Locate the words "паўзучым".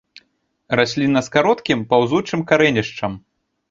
1.95-2.39